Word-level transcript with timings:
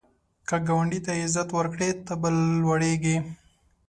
که 0.47 0.57
ګاونډي 0.67 0.99
ته 1.05 1.11
عزت 1.23 1.49
ورکړې، 1.53 1.89
ته 2.05 2.13
به 2.21 2.29
لوړیږې 2.61 3.17